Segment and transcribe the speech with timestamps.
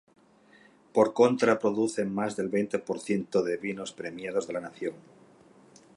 [0.93, 4.95] Por contra produce más del veinte por ciento de vinos premiados de la nación.